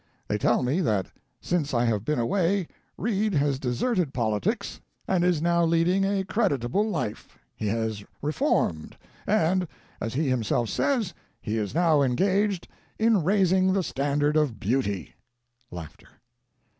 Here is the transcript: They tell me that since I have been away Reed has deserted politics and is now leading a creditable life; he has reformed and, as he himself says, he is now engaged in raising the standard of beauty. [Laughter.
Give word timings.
They 0.27 0.39
tell 0.39 0.63
me 0.63 0.79
that 0.81 1.11
since 1.41 1.75
I 1.75 1.85
have 1.85 2.03
been 2.03 2.17
away 2.17 2.67
Reed 2.97 3.35
has 3.35 3.59
deserted 3.59 4.15
politics 4.15 4.81
and 5.07 5.23
is 5.23 5.43
now 5.43 5.63
leading 5.63 6.05
a 6.05 6.23
creditable 6.25 6.89
life; 6.89 7.37
he 7.55 7.67
has 7.67 8.03
reformed 8.19 8.97
and, 9.27 9.67
as 10.01 10.15
he 10.15 10.27
himself 10.27 10.69
says, 10.69 11.13
he 11.39 11.55
is 11.59 11.75
now 11.75 12.01
engaged 12.01 12.67
in 12.97 13.23
raising 13.23 13.73
the 13.73 13.83
standard 13.83 14.35
of 14.37 14.59
beauty. 14.59 15.13
[Laughter. 15.69 16.07